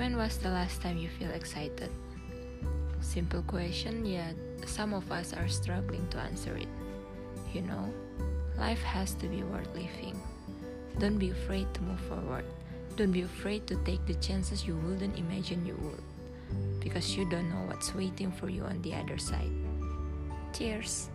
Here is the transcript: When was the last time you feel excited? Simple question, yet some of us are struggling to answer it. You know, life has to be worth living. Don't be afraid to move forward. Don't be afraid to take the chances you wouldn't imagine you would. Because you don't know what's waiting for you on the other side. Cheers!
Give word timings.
When 0.00 0.16
was 0.16 0.38
the 0.38 0.48
last 0.48 0.80
time 0.80 0.96
you 0.96 1.10
feel 1.10 1.28
excited? 1.28 1.92
Simple 3.02 3.42
question, 3.42 4.06
yet 4.06 4.32
some 4.64 4.94
of 4.94 5.12
us 5.12 5.34
are 5.34 5.46
struggling 5.46 6.08
to 6.08 6.16
answer 6.16 6.56
it. 6.56 6.72
You 7.52 7.60
know, 7.68 7.92
life 8.56 8.80
has 8.80 9.12
to 9.20 9.28
be 9.28 9.42
worth 9.42 9.68
living. 9.74 10.16
Don't 10.98 11.18
be 11.18 11.28
afraid 11.28 11.68
to 11.74 11.82
move 11.82 12.00
forward. 12.08 12.46
Don't 12.96 13.12
be 13.12 13.28
afraid 13.28 13.66
to 13.66 13.76
take 13.84 14.00
the 14.06 14.16
chances 14.24 14.64
you 14.64 14.74
wouldn't 14.88 15.18
imagine 15.18 15.66
you 15.66 15.76
would. 15.84 16.00
Because 16.80 17.14
you 17.14 17.28
don't 17.28 17.50
know 17.50 17.68
what's 17.68 17.94
waiting 17.94 18.32
for 18.32 18.48
you 18.48 18.64
on 18.64 18.80
the 18.80 18.94
other 18.94 19.18
side. 19.18 19.52
Cheers! 20.56 21.10